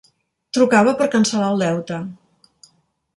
Trucava 0.57 0.93
per 1.01 1.07
cancel·lar 1.15 1.51
el 1.57 1.61
deute. 1.65 1.99